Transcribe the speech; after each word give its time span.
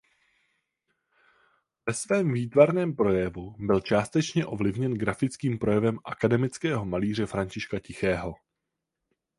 Ve 1.87 1.93
svém 1.93 2.33
výtvarném 2.33 2.95
projevu 2.95 3.55
byl 3.59 3.81
částečně 3.81 4.45
ovlivněn 4.45 4.93
grafickým 4.93 5.59
projevem 5.59 5.99
akademického 6.05 6.85
malíře 6.85 7.25
Františka 7.25 7.79
Tichého. 7.79 8.35